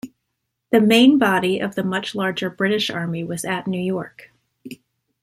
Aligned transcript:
The 0.71 0.81
main 0.81 1.19
body 1.19 1.59
of 1.59 1.75
the 1.75 1.83
much 1.83 2.15
larger 2.15 2.49
British 2.49 2.89
army 2.89 3.23
was 3.23 3.45
at 3.45 3.67
New 3.67 3.79
York. 3.79 4.31